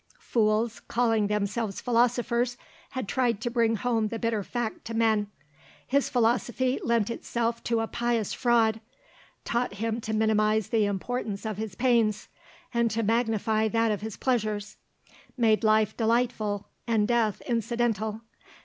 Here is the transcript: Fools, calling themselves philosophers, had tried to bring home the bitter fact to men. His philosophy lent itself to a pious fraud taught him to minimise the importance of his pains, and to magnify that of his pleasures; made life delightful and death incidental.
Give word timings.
Fools, 0.17 0.79
calling 0.87 1.27
themselves 1.27 1.79
philosophers, 1.79 2.57
had 2.89 3.07
tried 3.07 3.39
to 3.39 3.51
bring 3.51 3.75
home 3.75 4.07
the 4.07 4.17
bitter 4.17 4.41
fact 4.41 4.83
to 4.83 4.95
men. 4.95 5.29
His 5.85 6.09
philosophy 6.09 6.79
lent 6.83 7.11
itself 7.11 7.63
to 7.65 7.81
a 7.81 7.87
pious 7.87 8.33
fraud 8.33 8.81
taught 9.45 9.75
him 9.75 10.01
to 10.01 10.11
minimise 10.15 10.69
the 10.69 10.85
importance 10.85 11.45
of 11.45 11.57
his 11.57 11.75
pains, 11.75 12.29
and 12.73 12.89
to 12.89 13.03
magnify 13.03 13.67
that 13.67 13.91
of 13.91 14.01
his 14.01 14.17
pleasures; 14.17 14.77
made 15.37 15.63
life 15.63 15.95
delightful 15.95 16.67
and 16.87 17.07
death 17.07 17.39
incidental. 17.41 18.21